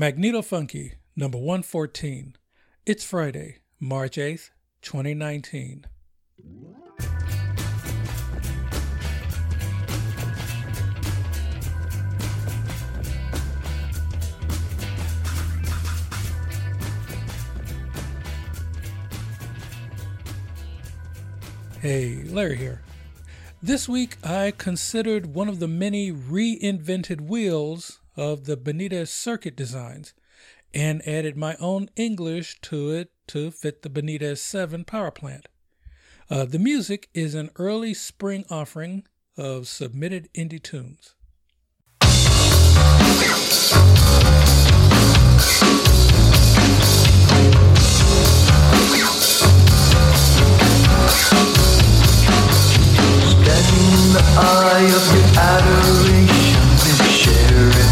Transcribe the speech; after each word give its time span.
Magneto 0.00 0.40
Funky, 0.40 0.94
number 1.14 1.36
114. 1.36 2.34
It's 2.86 3.04
Friday, 3.04 3.58
March 3.78 4.16
8th, 4.16 4.48
2019. 4.80 5.84
Hey, 21.82 22.22
Larry 22.24 22.56
here. 22.56 22.80
This 23.62 23.86
week 23.86 24.16
I 24.24 24.54
considered 24.56 25.34
one 25.34 25.50
of 25.50 25.58
the 25.58 25.68
many 25.68 26.10
reinvented 26.10 27.20
wheels 27.20 28.00
of 28.20 28.44
the 28.44 28.56
Benitez 28.56 29.08
circuit 29.08 29.56
designs 29.56 30.12
and 30.74 31.00
added 31.08 31.38
my 31.38 31.56
own 31.58 31.88
English 31.96 32.60
to 32.60 32.90
it 32.90 33.10
to 33.28 33.50
fit 33.50 33.80
the 33.80 33.88
Benitez 33.88 34.36
7 34.36 34.84
power 34.84 35.10
plant. 35.10 35.48
Uh, 36.28 36.44
the 36.44 36.58
music 36.58 37.08
is 37.14 37.34
an 37.34 37.50
early 37.56 37.94
spring 37.94 38.44
offering 38.50 39.04
of 39.38 39.66
submitted 39.66 40.28
indie 40.34 40.62
tunes. 40.62 41.14
in 53.72 54.12
the 54.12 54.22
eye 54.36 54.90
of 54.94 55.04
your 55.14 55.26
adoration 55.38 56.60
sharing 57.10 57.66
reward 57.68 57.89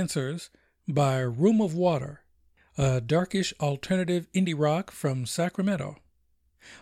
Cancers 0.00 0.48
by 0.88 1.18
Room 1.18 1.60
of 1.60 1.74
Water, 1.74 2.22
a 2.78 3.02
darkish 3.02 3.52
alternative 3.60 4.28
indie 4.34 4.54
rock 4.56 4.90
from 4.90 5.26
Sacramento. 5.26 5.98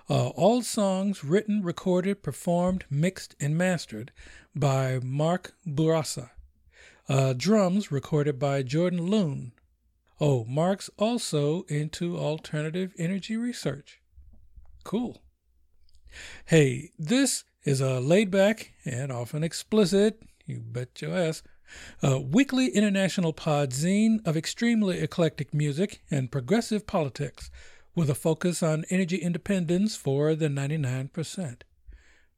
Uh, 0.08 0.28
all 0.28 0.62
songs 0.62 1.24
written, 1.24 1.64
recorded, 1.64 2.22
performed, 2.22 2.84
mixed, 2.88 3.34
and 3.40 3.58
mastered 3.58 4.12
by 4.54 5.00
Mark 5.02 5.54
Bourassa. 5.66 6.30
Uh, 7.08 7.32
drums 7.36 7.90
recorded 7.90 8.38
by 8.38 8.62
Jordan 8.62 9.06
Loon. 9.06 9.50
Oh, 10.20 10.44
Mark's 10.44 10.88
also 10.96 11.62
into 11.62 12.16
alternative 12.16 12.94
energy 12.98 13.36
research. 13.36 14.00
Cool. 14.84 15.20
Hey, 16.44 16.92
this 16.96 17.42
is 17.64 17.80
a 17.80 17.98
laid 17.98 18.30
back 18.30 18.74
and 18.84 19.10
often 19.10 19.42
explicit, 19.42 20.22
you 20.46 20.60
bet 20.60 21.02
your 21.02 21.16
ass, 21.16 21.42
a 22.02 22.20
weekly 22.20 22.68
international 22.68 23.32
pod 23.32 23.70
zine 23.70 24.26
of 24.26 24.36
extremely 24.36 25.00
eclectic 25.00 25.52
music 25.52 26.02
and 26.10 26.30
progressive 26.30 26.86
politics 26.86 27.50
with 27.94 28.08
a 28.08 28.14
focus 28.14 28.62
on 28.62 28.84
energy 28.90 29.16
independence 29.16 29.96
for 29.96 30.34
the 30.34 30.48
99%. 30.48 31.62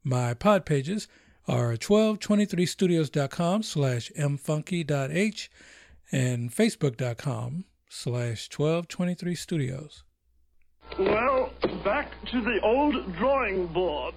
My 0.03 0.33
pod 0.33 0.65
pages 0.65 1.07
are 1.47 1.73
1223studios.com 1.73 3.63
slash 3.63 4.11
mfunky.h 4.17 5.51
and 6.11 6.51
facebook.com 6.51 7.65
slash 7.89 8.49
1223studios. 8.49 10.03
Well, 10.97 11.53
back 11.83 12.11
to 12.31 12.41
the 12.41 12.59
old 12.61 13.15
drawing 13.15 13.67
board. 13.67 14.15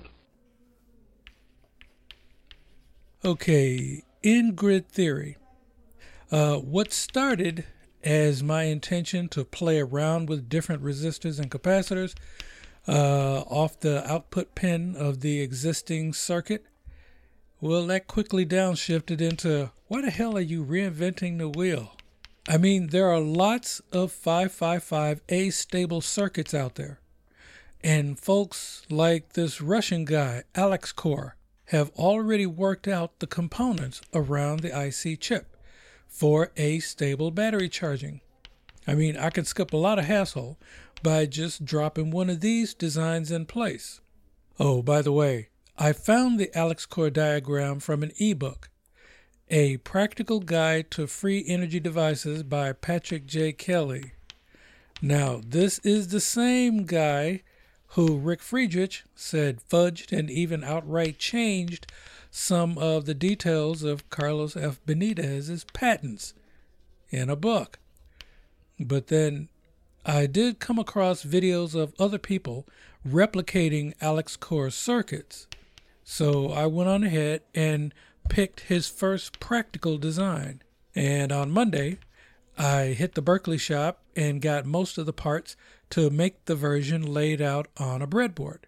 Okay, 3.24 4.02
in 4.24 4.54
grid 4.54 4.88
theory, 4.88 5.36
uh, 6.32 6.56
what 6.56 6.92
started 6.92 7.64
as 8.02 8.42
my 8.42 8.64
intention 8.64 9.28
to 9.28 9.44
play 9.44 9.78
around 9.78 10.28
with 10.28 10.48
different 10.48 10.82
resistors 10.82 11.38
and 11.38 11.50
capacitors 11.50 12.14
uh, 12.88 13.42
off 13.42 13.78
the 13.80 14.10
output 14.10 14.54
pin 14.54 14.96
of 14.96 15.20
the 15.20 15.40
existing 15.40 16.14
circuit, 16.14 16.64
well, 17.60 17.86
that 17.86 18.06
quickly 18.06 18.46
downshifted 18.46 19.20
into 19.20 19.70
why 19.88 20.00
the 20.00 20.10
hell 20.10 20.36
are 20.36 20.40
you 20.40 20.64
reinventing 20.64 21.38
the 21.38 21.48
wheel? 21.48 21.92
I 22.48 22.56
mean, 22.56 22.88
there 22.88 23.10
are 23.10 23.20
lots 23.20 23.80
of 23.92 24.10
555 24.10 25.26
astable 25.28 26.02
circuits 26.02 26.54
out 26.54 26.76
there. 26.76 26.98
And 27.82 28.18
folks 28.18 28.82
like 28.90 29.34
this 29.34 29.60
Russian 29.60 30.06
guy, 30.06 30.44
Alexkor, 30.54 31.32
have 31.66 31.90
already 31.90 32.46
worked 32.46 32.86
out 32.86 33.18
the 33.18 33.26
components 33.26 34.00
around 34.12 34.60
the 34.60 34.86
IC 34.86 35.20
chip 35.20 35.56
for 36.06 36.52
a 36.56 36.78
stable 36.80 37.30
battery 37.30 37.68
charging. 37.68 38.20
I 38.86 38.94
mean, 38.94 39.16
I 39.16 39.30
could 39.30 39.46
skip 39.46 39.72
a 39.72 39.78
lot 39.78 39.98
of 39.98 40.04
hassle 40.04 40.58
by 41.02 41.26
just 41.26 41.64
dropping 41.64 42.10
one 42.10 42.30
of 42.30 42.40
these 42.40 42.74
designs 42.74 43.30
in 43.30 43.46
place. 43.46 44.00
Oh, 44.58 44.82
by 44.82 45.02
the 45.02 45.12
way, 45.12 45.48
I 45.76 45.92
found 45.92 46.38
the 46.38 46.50
Alexkor 46.54 47.12
diagram 47.12 47.80
from 47.80 48.02
an 48.02 48.12
ebook, 48.20 48.70
A 49.48 49.78
Practical 49.78 50.40
Guide 50.40 50.90
to 50.92 51.06
Free 51.06 51.44
Energy 51.46 51.80
Devices 51.80 52.42
by 52.42 52.72
Patrick 52.72 53.26
J. 53.26 53.52
Kelly. 53.52 54.12
Now, 55.02 55.40
this 55.44 55.80
is 55.80 56.08
the 56.08 56.20
same 56.20 56.84
guy 56.84 57.42
who 57.94 58.16
Rick 58.16 58.42
Friedrich 58.42 59.04
said 59.14 59.60
fudged 59.70 60.16
and 60.16 60.28
even 60.28 60.64
outright 60.64 61.18
changed 61.18 61.86
some 62.28 62.76
of 62.76 63.04
the 63.04 63.14
details 63.14 63.84
of 63.84 64.10
Carlos 64.10 64.56
F. 64.56 64.80
Benitez's 64.84 65.64
patents 65.72 66.34
in 67.10 67.30
a 67.30 67.36
book. 67.36 67.78
But 68.80 69.06
then 69.06 69.48
I 70.04 70.26
did 70.26 70.58
come 70.58 70.78
across 70.78 71.24
videos 71.24 71.76
of 71.76 71.94
other 71.98 72.18
people 72.18 72.66
replicating 73.06 73.94
Alexkor's 74.00 74.74
circuits. 74.74 75.46
So 76.02 76.50
I 76.50 76.66
went 76.66 76.90
on 76.90 77.04
ahead 77.04 77.42
and 77.54 77.94
picked 78.28 78.60
his 78.62 78.88
first 78.88 79.38
practical 79.38 79.98
design. 79.98 80.62
And 80.96 81.30
on 81.30 81.52
Monday, 81.52 81.98
I 82.58 82.86
hit 82.86 83.14
the 83.14 83.22
Berkeley 83.22 83.58
shop 83.58 84.00
and 84.16 84.42
got 84.42 84.66
most 84.66 84.98
of 84.98 85.06
the 85.06 85.12
parts 85.12 85.56
to 85.90 86.10
make 86.10 86.44
the 86.44 86.54
version 86.54 87.02
laid 87.02 87.40
out 87.40 87.68
on 87.76 88.02
a 88.02 88.06
breadboard. 88.06 88.60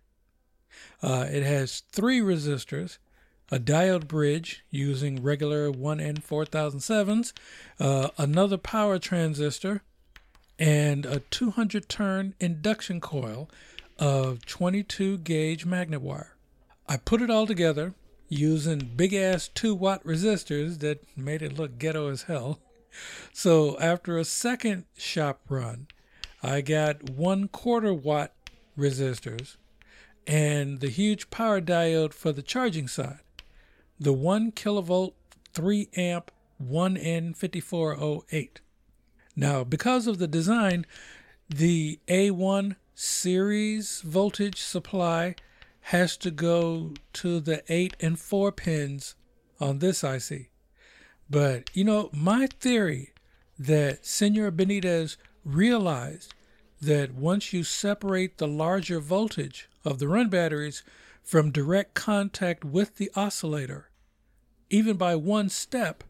Uh, 1.02 1.26
it 1.30 1.42
has 1.42 1.82
three 1.92 2.20
resistors, 2.20 2.98
a 3.50 3.58
diode 3.58 4.08
bridge 4.08 4.64
using 4.70 5.22
regular 5.22 5.70
1N4007s, 5.70 7.32
uh, 7.78 8.08
another 8.18 8.58
power 8.58 8.98
transistor, 8.98 9.82
and 10.58 11.04
a 11.06 11.20
200 11.20 11.88
turn 11.88 12.34
induction 12.40 13.00
coil 13.00 13.48
of 13.98 14.44
22 14.46 15.18
gauge 15.18 15.64
magnet 15.66 16.00
wire. 16.00 16.34
I 16.88 16.96
put 16.96 17.22
it 17.22 17.30
all 17.30 17.46
together 17.46 17.94
using 18.28 18.90
big 18.96 19.14
ass 19.14 19.48
2 19.48 19.74
watt 19.74 20.04
resistors 20.04 20.80
that 20.80 21.04
made 21.16 21.42
it 21.42 21.56
look 21.56 21.78
ghetto 21.78 22.08
as 22.08 22.22
hell. 22.22 22.60
So 23.32 23.78
after 23.78 24.18
a 24.18 24.24
second 24.24 24.84
shop 24.96 25.40
run, 25.48 25.86
I 26.42 26.60
got 26.60 27.10
one 27.10 27.48
quarter 27.48 27.92
watt 27.92 28.32
resistors 28.78 29.56
and 30.26 30.80
the 30.80 30.88
huge 30.88 31.30
power 31.30 31.60
diode 31.60 32.12
for 32.12 32.32
the 32.32 32.42
charging 32.42 32.88
side. 32.88 33.20
The 33.98 34.12
1 34.12 34.52
kilovolt 34.52 35.14
3 35.54 35.88
amp 35.96 36.30
1N5408. 36.62 38.50
Now, 39.34 39.64
because 39.64 40.06
of 40.06 40.18
the 40.18 40.26
design, 40.26 40.86
the 41.48 41.98
A1 42.08 42.76
series 42.94 44.00
voltage 44.00 44.60
supply 44.60 45.34
has 45.82 46.16
to 46.16 46.30
go 46.30 46.94
to 47.12 47.40
the 47.40 47.62
8 47.68 47.96
and 48.00 48.18
4 48.18 48.52
pins 48.52 49.14
on 49.60 49.78
this 49.78 50.02
IC. 50.02 50.50
But, 51.28 51.70
you 51.74 51.84
know, 51.84 52.10
my 52.12 52.46
theory 52.46 53.12
that 53.58 54.06
Senor 54.06 54.52
Benitez 54.52 55.16
realized 55.44 56.34
that 56.80 57.14
once 57.14 57.52
you 57.52 57.64
separate 57.64 58.38
the 58.38 58.46
larger 58.46 59.00
voltage 59.00 59.68
of 59.84 59.98
the 59.98 60.08
run 60.08 60.28
batteries 60.28 60.82
from 61.22 61.50
direct 61.50 61.94
contact 61.94 62.64
with 62.64 62.96
the 62.96 63.10
oscillator, 63.16 63.90
even 64.70 64.96
by 64.96 65.16
one 65.16 65.48
step, 65.48 66.04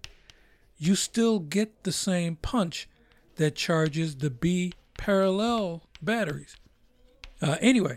you 0.78 0.94
still 0.94 1.38
get 1.38 1.84
the 1.84 1.92
same 1.92 2.36
punch 2.36 2.88
that 3.36 3.54
charges 3.54 4.16
the 4.16 4.30
B 4.30 4.72
parallel 4.98 5.82
batteries. 6.02 6.56
Uh, 7.40 7.56
anyway, 7.60 7.96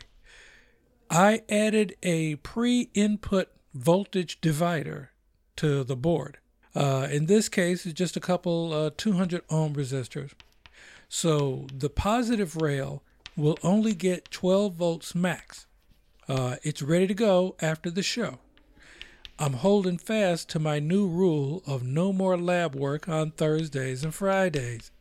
I 1.10 1.42
added 1.50 1.96
a 2.04 2.36
pre 2.36 2.90
input 2.94 3.50
voltage 3.74 4.40
divider 4.42 5.12
to 5.58 5.84
the 5.84 5.96
board. 5.96 6.38
Uh, 6.80 7.10
in 7.12 7.26
this 7.26 7.50
case, 7.50 7.86
it's 7.86 7.94
just 7.94 8.16
a 8.16 8.22
couple 8.22 8.72
uh, 8.72 8.90
200 8.96 9.42
ohm 9.50 9.74
resistors. 9.76 10.32
So 11.10 11.68
the 11.74 11.90
positive 11.90 12.56
rail 12.56 13.04
will 13.36 13.60
only 13.64 13.94
get 13.94 14.32
12 14.32 14.76
volts 14.76 15.14
max. 15.14 15.66
Uh, 16.30 16.56
it's 16.64 16.82
ready 16.82 17.06
to 17.06 17.14
go 17.14 17.58
after 17.62 17.92
the 17.92 18.02
show. 18.02 18.40
I'm 19.38 19.56
holding 19.56 19.98
fast 19.98 20.48
to 20.52 20.60
my 20.60 20.80
new 20.80 21.06
rule 21.06 21.64
of 21.68 21.84
no 21.84 22.14
more 22.14 22.38
lab 22.38 22.76
work 22.76 23.10
on 23.10 23.32
Thursdays 23.32 24.06
and 24.06 24.16
Fridays. 24.16 24.92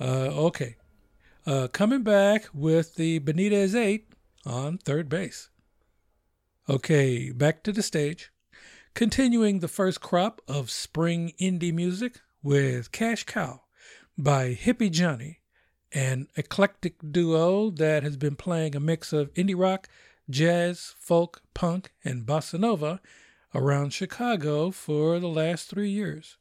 Uh, 0.00 0.30
okay. 0.46 0.76
Uh, 1.46 1.68
coming 1.68 2.02
back 2.02 2.46
with 2.54 2.94
the 2.94 3.20
Benitez 3.20 3.74
8 3.74 4.08
on 4.46 4.78
third 4.78 5.10
base. 5.10 5.50
Okay, 6.68 7.30
back 7.30 7.62
to 7.62 7.70
the 7.70 7.82
stage. 7.82 8.32
Continuing 8.92 9.60
the 9.60 9.68
first 9.68 10.00
crop 10.00 10.42
of 10.48 10.68
spring 10.68 11.32
indie 11.40 11.72
music 11.72 12.18
with 12.42 12.90
Cash 12.90 13.22
Cow 13.22 13.60
by 14.18 14.52
Hippie 14.52 14.90
Johnny, 14.90 15.38
an 15.92 16.26
eclectic 16.34 16.96
duo 17.12 17.70
that 17.70 18.02
has 18.02 18.16
been 18.16 18.34
playing 18.34 18.74
a 18.74 18.80
mix 18.80 19.12
of 19.12 19.32
indie 19.34 19.54
rock, 19.56 19.88
jazz, 20.28 20.96
folk, 20.98 21.40
punk, 21.54 21.92
and 22.04 22.26
bossa 22.26 22.58
nova 22.58 23.00
around 23.54 23.92
Chicago 23.92 24.72
for 24.72 25.20
the 25.20 25.28
last 25.28 25.70
three 25.70 25.90
years. 25.90 26.36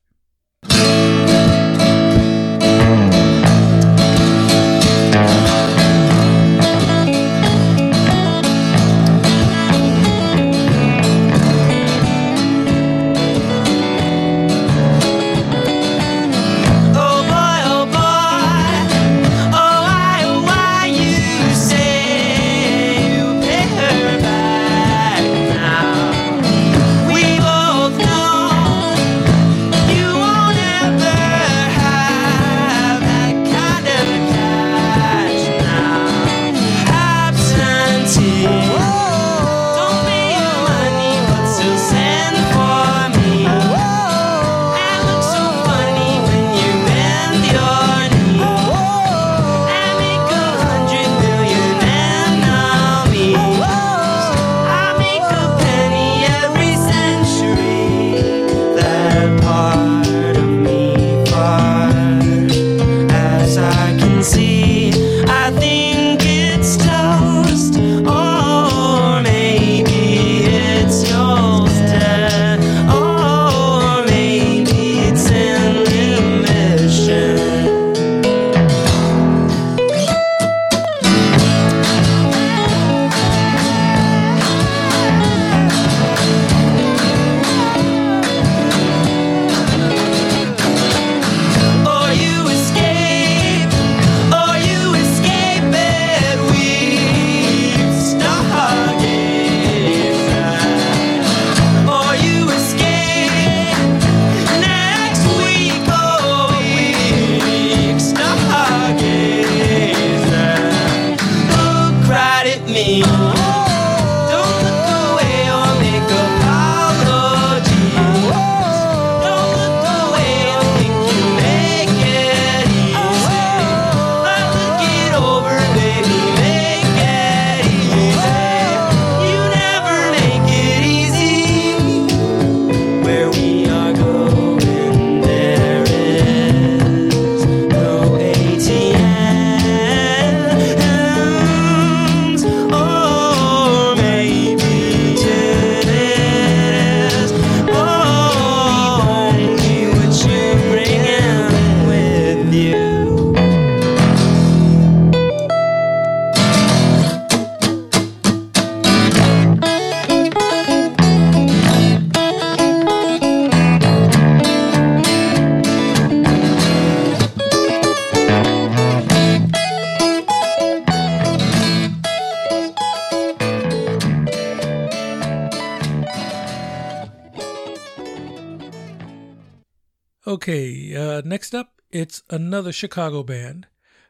It's 181.97 182.23
another 182.29 182.73
Chicago 182.73 183.23
band, 183.23 183.67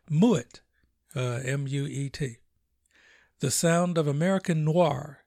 Muet, 0.09 0.61
uh, 1.15 1.41
M 1.45 1.67
U 1.67 1.85
E 1.85 2.09
T. 2.09 2.37
The 3.41 3.51
sound 3.51 3.99
of 3.99 4.07
American 4.07 4.65
noir, 4.65 5.19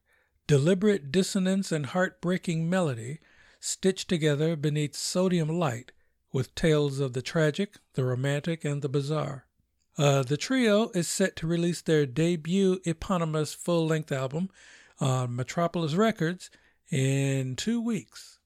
deliberate 0.49 1.13
dissonance 1.13 1.71
and 1.71 1.87
heartbreaking 1.87 2.69
melody 2.69 3.21
stitched 3.61 4.09
together 4.09 4.57
beneath 4.57 4.97
sodium 4.97 5.49
light 5.49 5.93
with 6.33 6.53
tales 6.57 6.99
of 6.99 7.13
the 7.13 7.23
tragic, 7.23 7.77
the 7.95 8.05
romantic, 8.05 8.65
and 8.65 8.83
the 8.83 8.89
bizarre. 8.89 9.47
Uh, 9.97 10.25
the 10.25 10.37
trio 10.37 10.89
is 10.97 11.07
set 11.07 11.37
to 11.37 11.47
release 11.47 11.81
their 11.81 12.07
debut 12.07 12.81
eponymous 12.85 13.55
full 13.55 13.87
length 13.87 14.11
album 14.11 14.51
on 14.99 15.37
Metropolis 15.37 15.95
Records 15.95 16.51
in 16.91 17.55
two 17.55 17.81
weeks. 17.81 18.38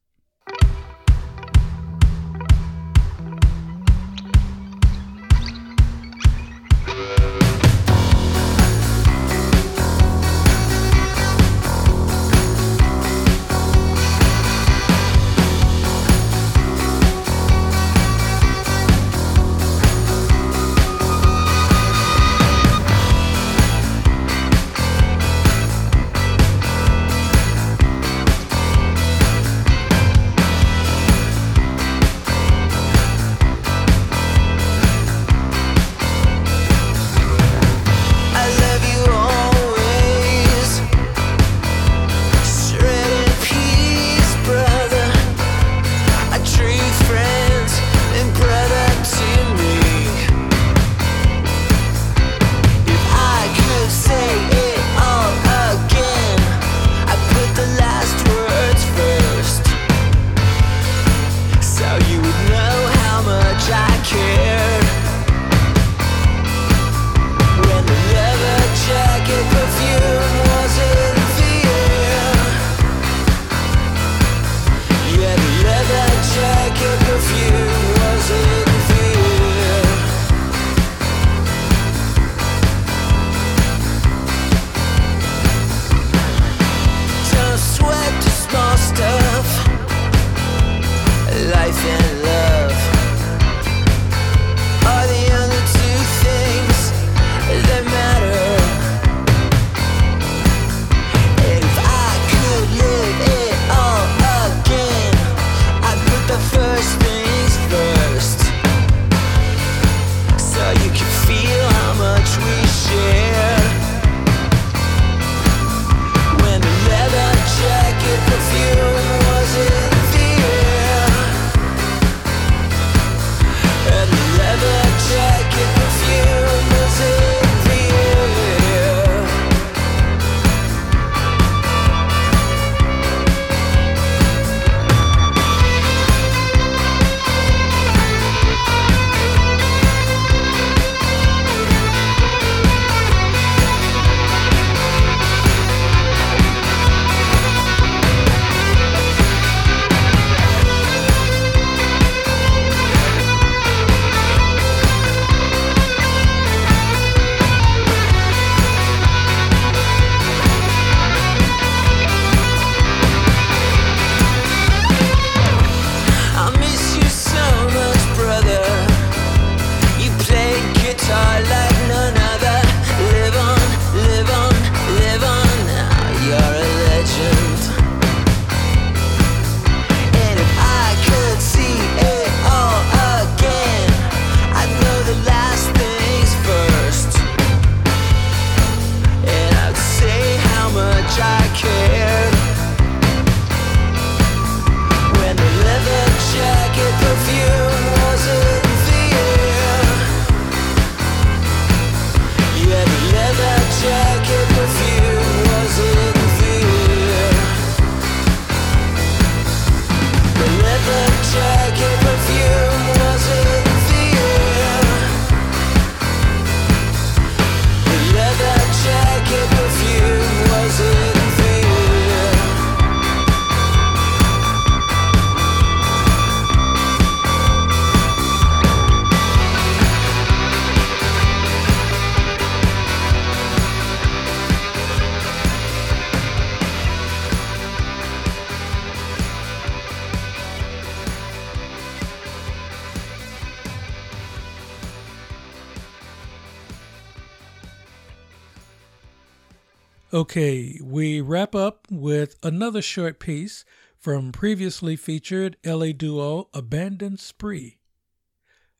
Okay, 250.14 250.78
we 250.82 251.22
wrap 251.22 251.54
up 251.54 251.86
with 251.90 252.36
another 252.42 252.82
short 252.82 253.18
piece 253.18 253.64
from 253.98 254.30
previously 254.30 254.94
featured 254.94 255.56
LA 255.64 255.92
duo 255.92 256.50
Abandoned 256.52 257.18
Spree. 257.18 257.78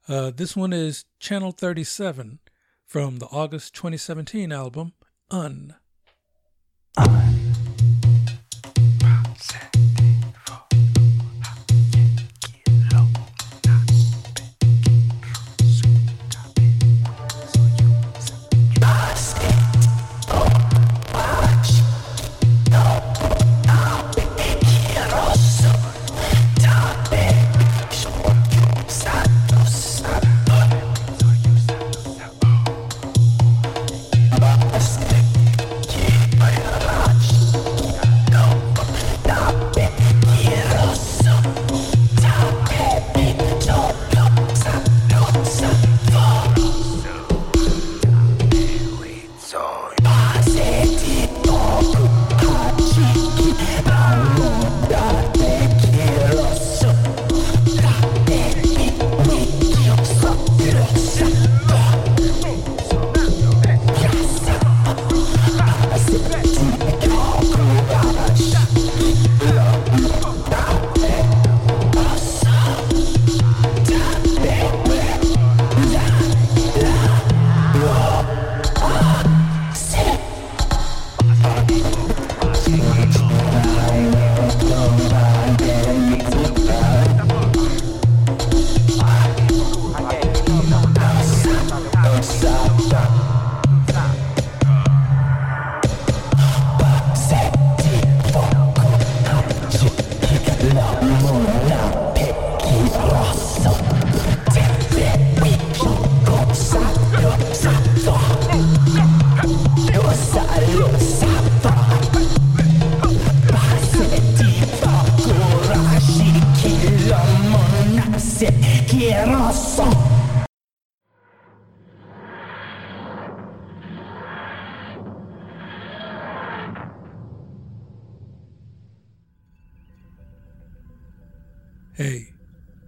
Uh, 0.06 0.30
this 0.30 0.54
one 0.54 0.74
is 0.74 1.06
Channel 1.20 1.52
37 1.52 2.38
from 2.84 3.16
the 3.16 3.28
August 3.28 3.74
2017 3.74 4.52
album 4.52 4.92
Un. 5.30 5.74
Un. 6.98 7.51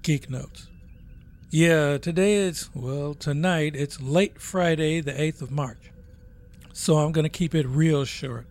Geek 0.05 0.29
Notes. 0.29 0.69
Yeah, 1.51 1.97
today 1.97 2.35
is, 2.35 2.69
well, 2.75 3.15
tonight 3.15 3.75
it's 3.75 4.03
late 4.03 4.39
Friday, 4.39 5.01
the 5.01 5.13
8th 5.13 5.41
of 5.41 5.51
March. 5.51 5.91
So 6.75 6.99
I'm 6.99 7.11
going 7.11 7.25
to 7.25 7.31
keep 7.31 7.55
it 7.55 7.67
real 7.67 8.05
short. 8.05 8.47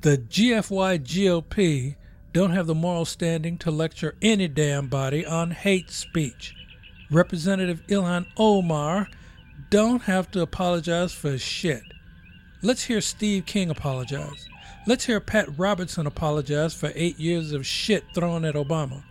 The 0.00 0.18
GFY 0.18 0.98
GOP 1.04 1.94
don't 2.32 2.50
have 2.50 2.66
the 2.66 2.74
moral 2.74 3.04
standing 3.04 3.58
to 3.58 3.70
lecture 3.70 4.16
any 4.20 4.48
damn 4.48 4.88
body 4.88 5.24
on 5.24 5.52
hate 5.52 5.90
speech. 5.90 6.52
Representative 7.12 7.86
Ilhan 7.86 8.26
Omar 8.36 9.08
don't 9.70 10.02
have 10.02 10.32
to 10.32 10.40
apologize 10.40 11.12
for 11.12 11.38
shit. 11.38 11.82
Let's 12.60 12.82
hear 12.82 13.00
Steve 13.00 13.46
King 13.46 13.70
apologize. 13.70 14.48
Let's 14.88 15.06
hear 15.06 15.20
Pat 15.20 15.56
Robertson 15.56 16.08
apologize 16.08 16.74
for 16.74 16.90
eight 16.96 17.20
years 17.20 17.52
of 17.52 17.64
shit 17.64 18.02
thrown 18.16 18.44
at 18.44 18.56
Obama. 18.56 19.04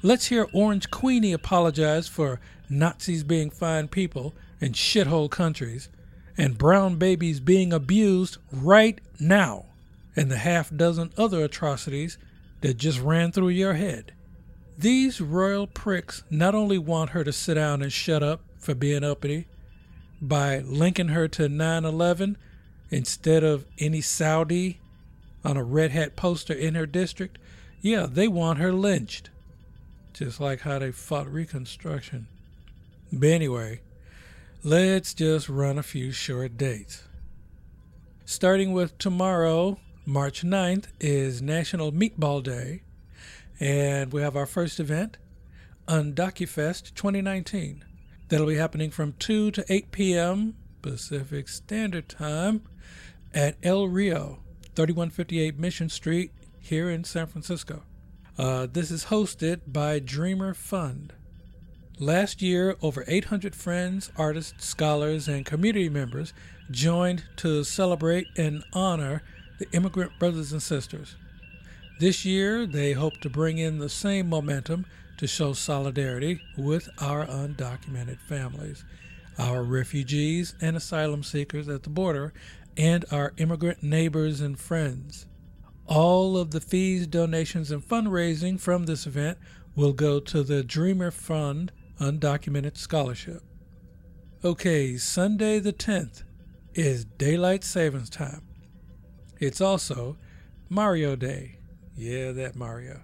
Let's 0.00 0.26
hear 0.26 0.46
Orange 0.52 0.92
Queenie 0.92 1.32
apologize 1.32 2.06
for 2.06 2.38
Nazis 2.70 3.24
being 3.24 3.50
fine 3.50 3.88
people 3.88 4.32
in 4.60 4.72
shithole 4.72 5.28
countries 5.28 5.88
and 6.36 6.56
brown 6.56 6.98
babies 6.98 7.40
being 7.40 7.72
abused 7.72 8.36
right 8.52 9.00
now 9.18 9.66
and 10.14 10.30
the 10.30 10.36
half 10.36 10.70
dozen 10.74 11.10
other 11.18 11.42
atrocities 11.42 12.16
that 12.60 12.76
just 12.76 13.00
ran 13.00 13.32
through 13.32 13.48
your 13.48 13.74
head. 13.74 14.12
These 14.78 15.20
royal 15.20 15.66
pricks 15.66 16.22
not 16.30 16.54
only 16.54 16.78
want 16.78 17.10
her 17.10 17.24
to 17.24 17.32
sit 17.32 17.54
down 17.54 17.82
and 17.82 17.92
shut 17.92 18.22
up 18.22 18.42
for 18.56 18.76
being 18.76 19.02
uppity 19.02 19.48
by 20.22 20.60
linking 20.60 21.08
her 21.08 21.26
to 21.26 21.48
9 21.48 21.84
11 21.84 22.36
instead 22.90 23.42
of 23.42 23.64
any 23.80 24.00
Saudi 24.00 24.78
on 25.44 25.56
a 25.56 25.64
red 25.64 25.90
hat 25.90 26.14
poster 26.14 26.54
in 26.54 26.76
her 26.76 26.86
district, 26.86 27.36
yeah, 27.80 28.06
they 28.08 28.28
want 28.28 28.60
her 28.60 28.72
lynched 28.72 29.30
just 30.18 30.40
like 30.40 30.62
how 30.62 30.80
they 30.80 30.90
fought 30.90 31.32
Reconstruction. 31.32 32.26
But 33.12 33.28
anyway, 33.28 33.80
let's 34.64 35.14
just 35.14 35.48
run 35.48 35.78
a 35.78 35.82
few 35.84 36.10
short 36.10 36.56
dates. 36.56 37.04
Starting 38.24 38.72
with 38.72 38.98
tomorrow, 38.98 39.78
March 40.04 40.42
9th, 40.42 40.86
is 40.98 41.40
National 41.40 41.92
Meatball 41.92 42.42
Day, 42.42 42.82
and 43.60 44.12
we 44.12 44.20
have 44.20 44.34
our 44.34 44.44
first 44.44 44.80
event, 44.80 45.18
UndocuFest 45.86 46.94
2019. 46.94 47.84
That'll 48.28 48.46
be 48.46 48.56
happening 48.56 48.90
from 48.90 49.14
2 49.20 49.52
to 49.52 49.72
8 49.72 49.92
p.m. 49.92 50.56
Pacific 50.82 51.48
Standard 51.48 52.08
Time 52.08 52.62
at 53.32 53.56
El 53.62 53.86
Rio, 53.86 54.40
3158 54.74 55.58
Mission 55.60 55.88
Street, 55.88 56.32
here 56.58 56.90
in 56.90 57.04
San 57.04 57.28
Francisco. 57.28 57.84
Uh, 58.38 58.68
this 58.72 58.92
is 58.92 59.06
hosted 59.06 59.60
by 59.66 59.98
Dreamer 59.98 60.54
Fund. 60.54 61.12
Last 61.98 62.40
year, 62.40 62.76
over 62.80 63.04
800 63.08 63.52
friends, 63.52 64.12
artists, 64.16 64.64
scholars, 64.64 65.26
and 65.26 65.44
community 65.44 65.88
members 65.88 66.32
joined 66.70 67.24
to 67.38 67.64
celebrate 67.64 68.28
and 68.36 68.62
honor 68.72 69.24
the 69.58 69.68
immigrant 69.72 70.12
brothers 70.20 70.52
and 70.52 70.62
sisters. 70.62 71.16
This 71.98 72.24
year, 72.24 72.64
they 72.64 72.92
hope 72.92 73.14
to 73.22 73.28
bring 73.28 73.58
in 73.58 73.80
the 73.80 73.88
same 73.88 74.28
momentum 74.28 74.86
to 75.16 75.26
show 75.26 75.52
solidarity 75.52 76.40
with 76.56 76.88
our 77.00 77.26
undocumented 77.26 78.20
families, 78.20 78.84
our 79.36 79.64
refugees 79.64 80.54
and 80.60 80.76
asylum 80.76 81.24
seekers 81.24 81.68
at 81.68 81.82
the 81.82 81.90
border, 81.90 82.32
and 82.76 83.04
our 83.10 83.32
immigrant 83.36 83.82
neighbors 83.82 84.40
and 84.40 84.60
friends. 84.60 85.26
All 85.88 86.36
of 86.36 86.50
the 86.50 86.60
fees, 86.60 87.06
donations, 87.06 87.70
and 87.70 87.82
fundraising 87.82 88.60
from 88.60 88.84
this 88.84 89.06
event 89.06 89.38
will 89.74 89.94
go 89.94 90.20
to 90.20 90.42
the 90.42 90.62
Dreamer 90.62 91.10
Fund 91.10 91.72
Undocumented 91.98 92.76
Scholarship. 92.76 93.42
Okay, 94.44 94.98
Sunday 94.98 95.58
the 95.58 95.72
10th 95.72 96.24
is 96.74 97.06
Daylight 97.06 97.64
Savings 97.64 98.10
Time. 98.10 98.42
It's 99.40 99.62
also 99.62 100.18
Mario 100.68 101.16
Day. 101.16 101.58
Yeah, 101.96 102.32
that 102.32 102.54
Mario. 102.54 103.00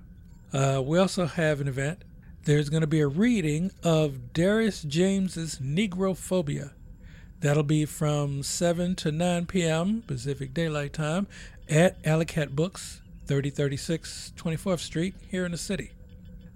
Uh, 0.52 0.82
we 0.84 0.98
also 0.98 1.26
have 1.26 1.60
an 1.60 1.68
event. 1.68 2.04
There's 2.44 2.68
going 2.68 2.82
to 2.82 2.86
be 2.86 3.00
a 3.00 3.08
reading 3.08 3.70
of 3.82 4.34
Darius 4.34 4.82
James's 4.82 5.58
Negrophobia. 5.58 6.72
That'll 7.40 7.62
be 7.62 7.84
from 7.84 8.42
7 8.42 8.94
to 8.96 9.10
9 9.10 9.46
p.m. 9.46 10.02
Pacific 10.06 10.54
Daylight 10.54 10.92
Time 10.92 11.26
at 11.68 11.96
Alley 12.04 12.26
Books, 12.52 13.00
3036 13.26 14.32
24th 14.36 14.80
Street, 14.80 15.14
here 15.30 15.44
in 15.44 15.52
the 15.52 15.58
city. 15.58 15.92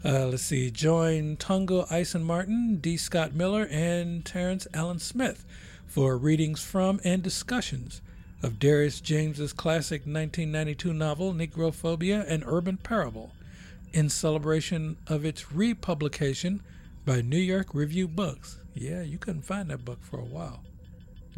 Uh, 0.05 0.27
let's 0.27 0.45
see, 0.45 0.71
join 0.71 1.37
Tongo 1.37 1.91
Eisen-Martin, 1.91 2.79
D. 2.81 2.97
Scott 2.97 3.35
Miller, 3.35 3.67
and 3.71 4.25
Terrence 4.25 4.67
Allen 4.73 4.99
Smith 5.01 5.45
for 5.87 6.17
readings 6.17 6.63
from 6.63 7.01
and 7.03 7.23
discussions 7.23 8.01
of 8.43 8.59
Darius 8.59 9.01
James's 9.01 9.53
classic 9.53 10.03
1992 10.03 10.93
novel 10.93 11.33
Negrophobia 11.33 12.25
and 12.29 12.45
Urban 12.47 12.77
Parable 12.77 13.33
in 13.93 14.09
celebration 14.09 14.97
of 15.07 15.25
its 15.25 15.51
republication 15.51 16.63
by 17.05 17.21
New 17.21 17.39
York 17.39 17.75
Review 17.75 18.07
Books. 18.07 18.61
Yeah, 18.75 19.03
you 19.03 19.19
couldn't 19.19 19.43
find 19.43 19.71
that 19.71 19.85
book 19.85 19.99
for 20.03 20.21
a 20.21 20.25
while. 20.25 20.63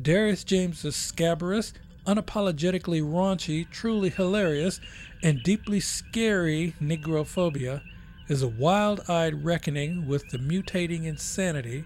Darius 0.01 0.45
James's 0.45 0.97
scabrous 0.97 1.73
unapologetically 2.07 3.03
raunchy, 3.03 3.69
truly 3.71 4.11
hilarious, 4.11 4.81
and 5.23 5.43
deeply 5.43 5.81
scary 5.81 6.75
Negrophobia 6.81 7.83
is 8.29 8.43
a 8.43 8.49
wild 8.49 9.01
eyed 9.09 9.45
reckoning 9.45 10.07
with 10.07 10.29
the 10.31 10.39
mutating 10.39 11.05
insanity 11.05 11.85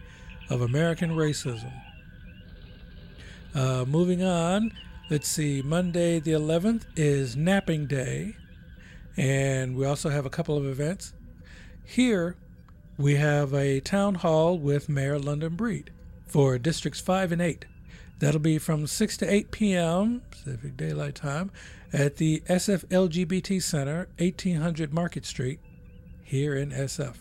of 0.50 0.61
American 0.61 1.11
racism. 1.11 1.72
Uh, 3.55 3.85
moving 3.87 4.22
on, 4.22 4.72
let's 5.11 5.29
see, 5.29 5.62
Monday 5.62 6.18
the 6.18 6.33
11th 6.33 6.85
is 6.96 7.37
Napping 7.37 7.87
Day, 7.87 8.37
and 9.16 9.77
we 9.77 9.87
also 9.87 10.11
have 10.11 10.27
a 10.27 10.31
couple 10.31 10.57
of 10.57 10.66
events. 10.66 11.12
Here, 11.85 12.37
we 12.98 13.14
have 13.16 13.55
a 13.55 13.81
town 13.81 14.16
hall 14.16 14.59
with 14.59 14.88
Mayor 14.88 15.18
London 15.18 15.57
Breed 15.57 15.90
for 16.27 16.59
Districts 16.59 17.00
5 17.00 17.33
and 17.33 17.42
8. 17.42 17.64
That'll 18.18 18.40
be 18.40 18.59
from 18.59 18.87
6 18.87 19.16
to 19.18 19.33
8 19.33 19.50
p.m. 19.50 20.22
Pacific 20.31 20.77
Daylight 20.77 21.14
Time 21.14 21.50
at 21.92 22.16
the 22.16 22.42
SF 22.48 22.87
LGBT 22.87 23.62
Center, 23.62 24.09
1800 24.18 24.92
Market 24.92 25.27
Street, 25.27 25.61
here 26.22 26.57
in 26.57 26.70
SF. 26.70 27.16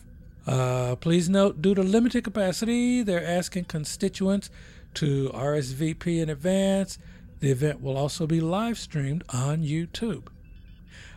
Uh, 0.46 0.96
please 0.96 1.28
note, 1.28 1.62
due 1.62 1.74
to 1.74 1.82
limited 1.82 2.24
capacity, 2.24 3.02
they're 3.02 3.24
asking 3.24 3.64
constituents 3.64 4.50
to 4.94 5.30
RSVP 5.34 6.22
in 6.22 6.28
advance. 6.28 6.98
The 7.40 7.50
event 7.50 7.80
will 7.80 7.96
also 7.96 8.26
be 8.26 8.40
live 8.40 8.78
streamed 8.78 9.24
on 9.30 9.62
YouTube. 9.62 10.28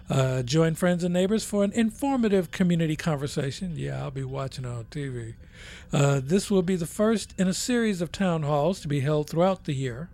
Uh, 0.09 0.41
join 0.41 0.73
friends 0.73 1.03
and 1.03 1.13
neighbors 1.13 1.43
for 1.43 1.63
an 1.63 1.71
informative 1.73 2.49
community 2.51 2.95
conversation. 2.95 3.73
Yeah, 3.75 4.03
I'll 4.03 4.11
be 4.11 4.23
watching 4.23 4.65
on 4.65 4.85
TV. 4.85 5.33
Uh, 5.91 6.21
this 6.23 6.49
will 6.49 6.61
be 6.61 6.77
the 6.77 6.85
first 6.85 7.33
in 7.37 7.47
a 7.47 7.53
series 7.53 7.99
of 7.99 8.11
town 8.11 8.43
halls 8.43 8.79
to 8.81 8.87
be 8.87 9.01
held 9.01 9.29
throughout 9.29 9.65
the 9.65 9.73
year. 9.73 10.09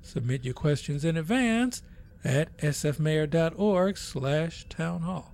Submit 0.00 0.44
your 0.44 0.54
questions 0.54 1.04
in 1.04 1.16
advance 1.16 1.82
at 2.24 2.56
sfmayor.org 2.58 3.98
slash 3.98 4.64
town 4.68 5.02
hall. 5.02 5.32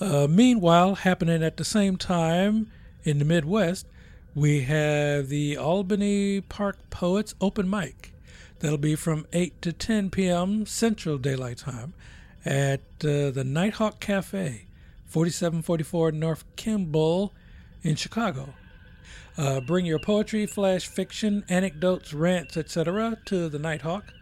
Uh, 0.00 0.26
meanwhile, 0.28 0.94
happening 0.94 1.42
at 1.42 1.58
the 1.58 1.64
same 1.64 1.98
time 1.98 2.70
in 3.04 3.18
the 3.18 3.24
Midwest, 3.26 3.86
we 4.34 4.62
have 4.62 5.28
the 5.28 5.58
Albany 5.58 6.40
Park 6.40 6.78
Poets 6.88 7.34
Open 7.42 7.68
Mic. 7.68 8.14
That'll 8.60 8.78
be 8.78 8.94
from 8.94 9.26
8 9.34 9.60
to 9.62 9.72
10 9.72 10.10
p.m. 10.10 10.64
Central 10.64 11.18
Daylight 11.18 11.58
Time 11.58 11.92
at 12.44 12.80
uh, 13.04 13.30
the 13.30 13.44
Nighthawk 13.44 14.00
Cafe, 14.00 14.66
4744 15.06 16.12
North 16.12 16.44
Kimball 16.56 17.32
in 17.82 17.96
Chicago. 17.96 18.54
Uh, 19.36 19.60
bring 19.60 19.86
your 19.86 19.98
poetry, 19.98 20.46
flash 20.46 20.86
fiction, 20.86 21.44
anecdotes, 21.48 22.12
rants, 22.12 22.56
etc. 22.56 23.18
to 23.26 23.48
the 23.48 23.58
Nighthawk. 23.58 24.12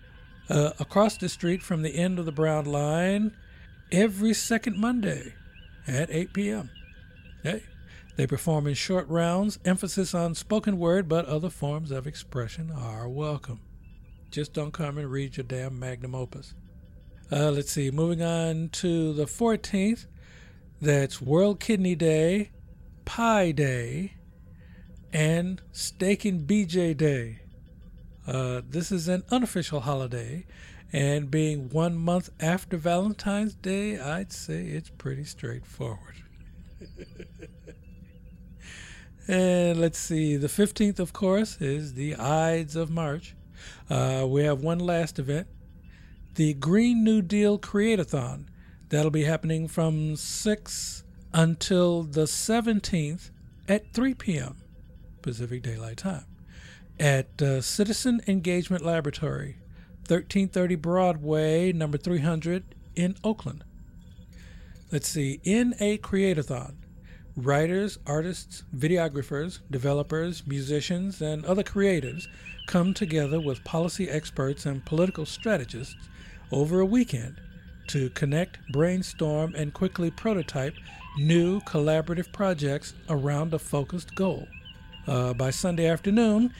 Uh, 0.48 0.70
across 0.78 1.16
the 1.18 1.28
street 1.28 1.62
from 1.62 1.83
the 1.83 1.96
end 1.96 2.18
of 2.18 2.24
the 2.24 2.33
Brown 2.33 2.64
Line 2.64 3.37
every 3.92 4.33
second 4.33 4.78
Monday 4.78 5.35
at 5.87 6.11
8 6.11 6.33
p.m. 6.33 6.70
Hey, 7.42 7.64
they 8.16 8.26
perform 8.26 8.66
in 8.66 8.74
short 8.74 9.07
rounds, 9.09 9.59
emphasis 9.64 10.14
on 10.14 10.35
spoken 10.35 10.78
word, 10.78 11.09
but 11.09 11.26
other 11.26 11.50
forms 11.50 11.90
of 11.90 12.07
expression 12.07 12.70
are 12.70 13.09
welcome. 13.09 13.61
Just 14.31 14.52
don't 14.54 14.72
come 14.72 14.98
and 14.98 15.11
read 15.11 15.37
your 15.37 15.44
damn 15.44 15.78
magnum 15.78 16.14
opus. 16.14 16.54
Uh, 17.30 17.50
let's 17.50 17.72
see, 17.72 17.90
moving 17.90 18.22
on 18.22 18.70
to 18.70 19.12
the 19.12 19.26
14th. 19.26 20.06
That's 20.80 21.20
World 21.20 21.60
Kidney 21.60 21.94
Day, 21.94 22.52
Pie 23.04 23.50
Day, 23.50 24.14
and 25.12 25.60
Steak 25.70 26.24
and 26.24 26.48
BJ 26.48 26.96
Day. 26.96 27.40
Uh, 28.26 28.62
this 28.66 28.90
is 28.90 29.08
an 29.08 29.24
unofficial 29.30 29.80
holiday, 29.80 30.46
and 30.90 31.30
being 31.30 31.68
one 31.68 31.98
month 31.98 32.30
after 32.40 32.78
Valentine's 32.78 33.54
Day, 33.54 33.98
I'd 33.98 34.32
say 34.32 34.62
it's 34.62 34.88
pretty 34.88 35.24
straightforward. 35.24 36.22
and 39.28 39.78
let's 39.78 39.98
see, 39.98 40.36
the 40.36 40.48
15th, 40.48 40.98
of 40.98 41.12
course, 41.12 41.60
is 41.60 41.92
the 41.92 42.16
Ides 42.16 42.74
of 42.74 42.88
March. 42.88 43.34
Uh, 43.90 44.24
we 44.26 44.44
have 44.44 44.62
one 44.62 44.78
last 44.78 45.18
event 45.18 45.46
the 46.34 46.54
Green 46.54 47.04
New 47.04 47.22
Deal 47.22 47.58
Creatathon. 47.58 48.46
That'll 48.88 49.10
be 49.10 49.24
happening 49.24 49.68
from 49.68 50.16
6 50.16 51.04
until 51.32 52.02
the 52.02 52.24
17th 52.24 53.30
at 53.68 53.92
3 53.92 54.14
p.m. 54.14 54.56
Pacific 55.22 55.62
Daylight 55.62 55.98
Time 55.98 56.24
at 57.00 57.40
uh, 57.40 57.60
Citizen 57.60 58.20
Engagement 58.26 58.84
Laboratory, 58.84 59.58
1330 60.08 60.74
Broadway, 60.76 61.72
number 61.72 61.98
300 61.98 62.74
in 62.96 63.16
Oakland. 63.22 63.64
Let's 64.90 65.08
see, 65.08 65.40
in 65.44 65.74
a 65.80 65.98
creatathon, 65.98 66.74
writers, 67.36 67.98
artists, 68.06 68.64
videographers, 68.74 69.60
developers, 69.70 70.46
musicians, 70.46 71.20
and 71.20 71.44
other 71.44 71.62
creatives 71.62 72.26
come 72.66 72.94
together 72.94 73.40
with 73.40 73.62
policy 73.64 74.08
experts 74.08 74.66
and 74.66 74.84
political 74.84 75.24
strategists 75.24 76.08
over 76.52 76.80
a 76.80 76.87
weekend 76.87 77.40
to 77.88 78.11
connect, 78.11 78.58
brainstorm, 78.70 79.54
and 79.54 79.72
quickly 79.72 80.11
prototype 80.11 80.74
new 81.16 81.61
collaborative 81.61 82.32
projects 82.32 82.94
around 83.08 83.52
a 83.52 83.58
focused 83.58 84.14
goal. 84.14 84.46
Uh, 85.06 85.32
by 85.32 85.50
Sunday 85.50 85.87
afternoon, 85.87 86.52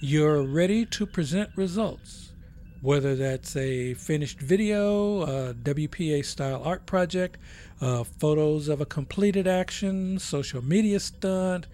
you're 0.00 0.42
ready 0.42 0.86
to 0.86 1.04
present 1.04 1.50
results, 1.56 2.32
whether 2.80 3.14
that's 3.14 3.56
a 3.56 3.94
finished 3.94 4.40
video, 4.40 5.22
a 5.22 5.54
WPA 5.54 6.24
style 6.24 6.62
art 6.64 6.86
project, 6.86 7.36
uh, 7.80 8.04
photos 8.04 8.68
of 8.68 8.80
a 8.80 8.86
completed 8.86 9.46
action, 9.46 10.18
social 10.18 10.62
media 10.62 11.00
stunt, 11.00 11.66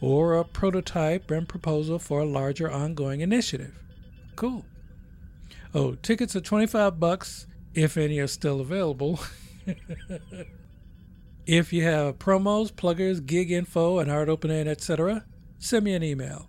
or 0.00 0.36
a 0.36 0.44
prototype 0.44 1.30
and 1.30 1.48
proposal 1.48 1.98
for 1.98 2.20
a 2.20 2.24
larger 2.24 2.70
ongoing 2.70 3.20
initiative. 3.20 3.74
Cool. 4.36 4.64
Oh, 5.76 5.94
tickets 5.94 6.34
are 6.34 6.40
25 6.40 6.98
bucks 6.98 7.46
if 7.74 7.98
any 7.98 8.18
are 8.18 8.26
still 8.26 8.62
available. 8.62 9.20
if 11.46 11.70
you 11.70 11.82
have 11.82 12.18
promos, 12.18 12.72
pluggers, 12.72 13.20
gig 13.20 13.50
info, 13.50 13.98
and 13.98 14.10
art 14.10 14.30
opening, 14.30 14.68
etc., 14.68 15.26
send 15.58 15.84
me 15.84 15.92
an 15.92 16.02
email. 16.02 16.48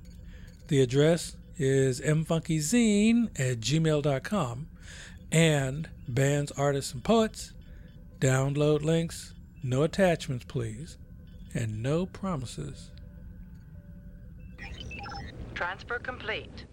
The 0.69 0.79
address 0.79 1.35
is 1.57 1.99
mfunkyzine 1.99 3.37
at 3.37 3.59
gmail.com 3.59 4.67
and 5.29 5.89
bands, 6.07 6.53
artists, 6.53 6.93
and 6.93 7.03
poets. 7.03 7.51
Download 8.21 8.81
links, 8.81 9.33
no 9.61 9.83
attachments, 9.83 10.45
please, 10.45 10.97
and 11.53 11.83
no 11.83 12.05
promises. 12.05 12.91
Transfer 15.53 15.99
complete. 15.99 16.63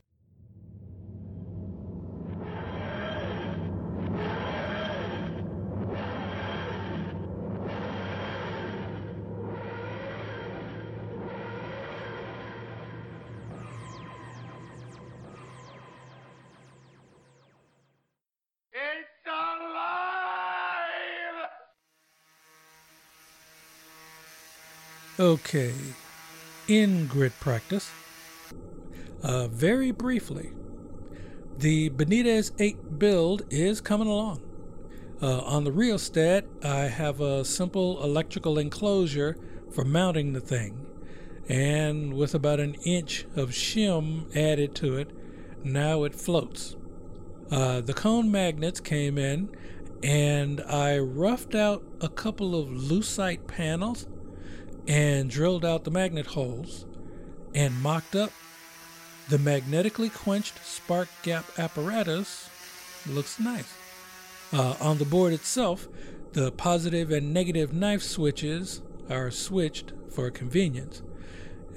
Okay, 25.16 25.72
in 26.66 27.06
grid 27.06 27.38
practice, 27.38 27.88
uh, 29.22 29.46
very 29.46 29.92
briefly, 29.92 30.50
the 31.56 31.90
Benitez 31.90 32.50
8 32.58 32.98
build 32.98 33.42
is 33.48 33.80
coming 33.80 34.08
along. 34.08 34.42
Uh, 35.22 35.38
on 35.42 35.62
the 35.62 35.70
rheostat, 35.70 36.46
I 36.64 36.88
have 36.88 37.20
a 37.20 37.44
simple 37.44 38.02
electrical 38.02 38.58
enclosure 38.58 39.38
for 39.70 39.84
mounting 39.84 40.32
the 40.32 40.40
thing, 40.40 40.84
and 41.48 42.14
with 42.14 42.34
about 42.34 42.58
an 42.58 42.74
inch 42.82 43.24
of 43.36 43.50
shim 43.50 44.34
added 44.34 44.74
to 44.76 44.96
it, 44.96 45.12
now 45.62 46.02
it 46.02 46.16
floats. 46.16 46.74
Uh, 47.52 47.80
the 47.80 47.94
cone 47.94 48.32
magnets 48.32 48.80
came 48.80 49.16
in, 49.16 49.48
and 50.02 50.60
I 50.62 50.98
roughed 50.98 51.54
out 51.54 51.84
a 52.00 52.08
couple 52.08 52.60
of 52.60 52.66
lucite 52.66 53.46
panels 53.46 54.08
and 54.86 55.30
drilled 55.30 55.64
out 55.64 55.84
the 55.84 55.90
magnet 55.90 56.26
holes 56.26 56.86
and 57.54 57.80
mocked 57.82 58.14
up 58.14 58.30
the 59.28 59.38
magnetically 59.38 60.10
quenched 60.10 60.64
spark 60.64 61.08
gap 61.22 61.44
apparatus. 61.58 62.48
Looks 63.06 63.38
nice. 63.38 63.72
Uh, 64.52 64.76
on 64.80 64.98
the 64.98 65.04
board 65.04 65.32
itself, 65.32 65.88
the 66.32 66.52
positive 66.52 67.10
and 67.10 67.32
negative 67.32 67.72
knife 67.72 68.02
switches 68.02 68.82
are 69.08 69.30
switched 69.30 69.92
for 70.10 70.30
convenience. 70.30 71.02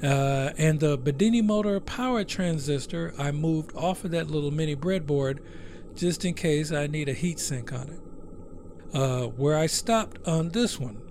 Uh, 0.03 0.51
and 0.57 0.79
the 0.79 0.97
Bedini 0.97 1.43
motor 1.43 1.79
power 1.79 2.23
transistor 2.23 3.13
I 3.17 3.31
moved 3.31 3.75
off 3.75 4.03
of 4.03 4.11
that 4.11 4.29
little 4.29 4.51
mini 4.51 4.75
breadboard 4.75 5.39
just 5.95 6.23
in 6.23 6.35
case 6.35 6.71
I 6.71 6.85
need 6.85 7.09
a 7.09 7.13
heat 7.13 7.39
sink 7.39 7.73
on 7.73 7.89
it. 7.89 7.99
Uh, 8.95 9.27
where 9.27 9.57
I 9.57 9.65
stopped 9.65 10.25
on 10.27 10.49
this 10.49 10.79
one, 10.79 11.01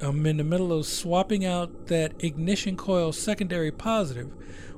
I'm 0.00 0.26
in 0.26 0.36
the 0.36 0.44
middle 0.44 0.72
of 0.72 0.86
swapping 0.86 1.44
out 1.44 1.86
that 1.86 2.22
ignition 2.22 2.76
coil 2.76 3.12
secondary 3.12 3.72
positive 3.72 4.30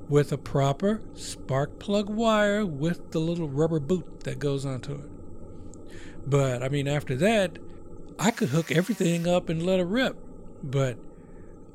with 0.08 0.32
a 0.32 0.38
proper 0.38 1.02
spark 1.14 1.78
plug 1.78 2.08
wire 2.08 2.64
with 2.64 3.10
the 3.10 3.18
little 3.18 3.48
rubber 3.48 3.80
boot 3.80 4.20
that 4.20 4.38
goes 4.38 4.64
onto 4.64 4.94
it. 4.94 5.10
But 6.24 6.62
I 6.62 6.68
mean, 6.68 6.86
after 6.86 7.16
that, 7.16 7.58
I 8.18 8.30
could 8.30 8.50
hook 8.50 8.70
everything 8.70 9.26
up 9.26 9.48
and 9.48 9.64
let 9.64 9.80
it 9.80 9.86
rip. 9.86 10.16
But 10.62 10.98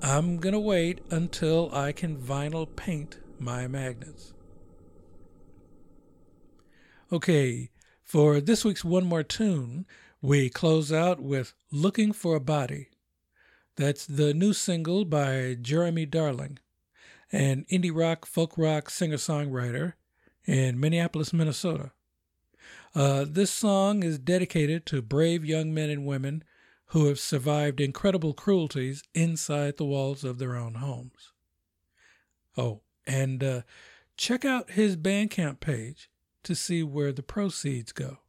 I'm 0.02 0.38
gonna 0.38 0.60
wait 0.60 1.02
until 1.12 1.74
I 1.74 1.92
can 1.92 2.18
vinyl 2.18 2.74
paint 2.76 3.20
my 3.40 3.68
magnets. 3.68 4.34
Okay, 7.12 7.72
for 8.04 8.40
this 8.40 8.64
week's 8.64 8.86
One 8.86 9.06
More 9.06 9.24
Tune, 9.24 9.86
we 10.22 10.50
close 10.50 10.92
out 10.92 11.20
with 11.20 11.54
Looking 11.72 12.14
for 12.14 12.36
a 12.36 12.40
Body. 12.40 12.88
That's 13.76 14.06
the 14.06 14.34
new 14.34 14.54
single 14.54 15.04
by 15.04 15.58
Jeremy 15.60 16.06
Darling, 16.06 16.60
an 17.32 17.66
indie 17.72 17.92
rock, 17.94 18.26
folk 18.26 18.56
rock 18.58 18.90
singer 18.90 19.18
songwriter 19.18 19.94
in 20.46 20.80
Minneapolis, 20.80 21.34
Minnesota. 21.34 21.92
Uh, 22.94 23.26
this 23.28 23.50
song 23.50 24.04
is 24.04 24.20
dedicated 24.20 24.86
to 24.86 25.02
brave 25.02 25.44
young 25.44 25.74
men 25.74 25.90
and 25.90 26.06
women 26.06 26.44
who 26.88 27.08
have 27.08 27.20
survived 27.20 27.82
incredible 27.82 28.34
cruelties 28.34 29.02
inside 29.16 29.78
the 29.78 29.86
walls 29.86 30.24
of 30.24 30.38
their 30.38 30.56
own 30.56 30.76
homes. 30.76 31.32
Oh, 32.56 32.82
and 33.08 33.44
uh, 33.44 33.62
check 34.16 34.46
out 34.46 34.72
his 34.72 34.96
Bandcamp 34.96 35.60
page 35.60 36.12
to 36.44 36.54
see 36.54 36.84
where 36.84 37.12
the 37.12 37.24
proceeds 37.24 37.92
go. 37.92 38.20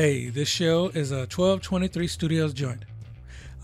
Hey, 0.00 0.30
this 0.30 0.48
show 0.48 0.88
is 0.94 1.12
a 1.12 1.28
1223 1.28 2.06
Studios 2.06 2.54
joint. 2.54 2.86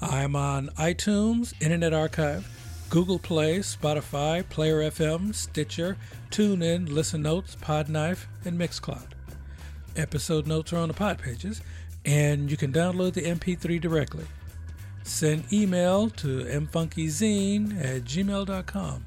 I'm 0.03 0.37
on 0.37 0.69
iTunes, 0.77 1.55
Internet 1.63 1.95
Archive, 1.95 2.47
Google 2.91 3.19
Play, 3.19 3.61
Spotify, 3.61 4.47
Player 4.47 4.83
FM, 4.83 5.35
Stitcher, 5.35 5.97
TuneIn, 6.31 6.91
Listen 6.91 7.23
Notes, 7.23 7.57
Podknife, 7.57 8.27
and 8.45 8.61
Mixcloud. 8.61 9.13
Episode 9.97 10.47
notes 10.47 10.75
are 10.75 10.77
on 10.77 10.89
the 10.89 10.95
pod 10.95 11.17
pages, 11.17 11.63
and 12.05 12.51
you 12.51 12.59
can 12.59 12.71
download 12.71 13.15
the 13.15 13.23
MP3 13.23 13.81
directly. 13.81 14.27
Send 15.05 15.51
email 15.51 16.11
to 16.11 16.45
mfunkyzine 16.45 17.83
at 17.83 18.05
gmail.com. 18.05 19.07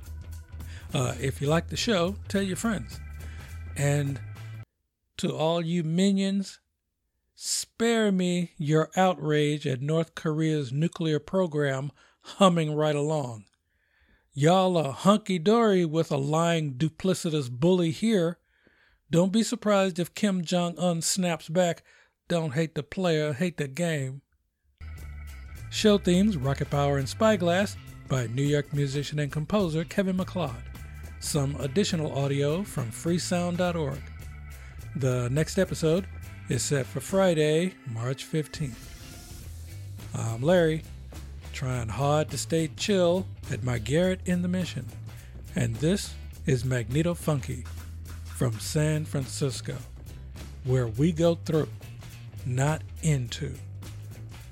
Uh, 0.95 1.13
if 1.21 1.41
you 1.41 1.47
like 1.47 1.67
the 1.67 1.77
show, 1.77 2.15
tell 2.27 2.41
your 2.41 2.57
friends. 2.57 2.99
And 3.77 4.19
to 5.17 5.31
all 5.31 5.61
you 5.61 5.83
minions, 5.83 6.57
spare 7.41 8.11
me 8.11 8.51
your 8.57 8.89
outrage 8.97 9.65
at 9.65 9.81
North 9.81 10.13
Korea's 10.13 10.73
nuclear 10.73 11.19
program 11.19 11.89
humming 12.21 12.75
right 12.75 12.97
along. 12.97 13.45
Y'all 14.33 14.75
are 14.75 14.91
hunky 14.91 15.39
dory 15.39 15.85
with 15.85 16.11
a 16.11 16.17
lying, 16.17 16.73
duplicitous 16.73 17.49
bully 17.49 17.91
here. 17.91 18.39
Don't 19.09 19.31
be 19.31 19.41
surprised 19.41 19.99
if 19.99 20.13
Kim 20.13 20.43
Jong 20.43 20.77
un 20.77 21.01
snaps 21.01 21.47
back, 21.47 21.81
don't 22.27 22.55
hate 22.55 22.75
the 22.75 22.83
player, 22.83 23.31
hate 23.31 23.55
the 23.55 23.69
game. 23.69 24.21
Show 25.71 25.97
themes 25.97 26.35
Rocket 26.35 26.69
Power 26.69 26.97
and 26.97 27.07
Spyglass 27.07 27.77
by 28.09 28.27
New 28.27 28.43
York 28.43 28.73
musician 28.73 29.17
and 29.17 29.31
composer 29.31 29.85
Kevin 29.85 30.17
MacLeod. 30.17 30.61
Some 31.21 31.55
additional 31.61 32.11
audio 32.17 32.63
from 32.63 32.91
freesound.org. 32.91 34.01
The 34.97 35.29
next 35.29 35.57
episode 35.57 36.05
is 36.49 36.63
set 36.63 36.87
for 36.87 36.99
Friday, 36.99 37.75
March 37.93 38.25
15th. 38.25 38.73
I'm 40.15 40.41
Larry, 40.41 40.81
trying 41.53 41.89
hard 41.89 42.29
to 42.31 42.39
stay 42.39 42.71
chill 42.75 43.27
at 43.51 43.63
my 43.63 43.77
garret 43.77 44.21
in 44.25 44.41
the 44.41 44.47
mission. 44.47 44.87
And 45.55 45.75
this 45.75 46.15
is 46.47 46.65
Magneto 46.65 47.13
Funky 47.13 47.65
from 48.25 48.59
San 48.59 49.05
Francisco, 49.05 49.75
where 50.63 50.87
we 50.87 51.11
go 51.11 51.35
through, 51.35 51.69
not 52.47 52.81
into, 53.03 53.53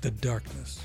the 0.00 0.12
darkness. 0.12 0.80